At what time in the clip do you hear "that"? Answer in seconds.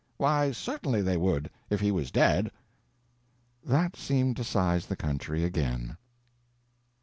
3.63-3.95